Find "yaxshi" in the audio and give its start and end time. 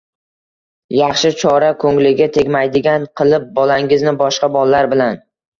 0.99-1.31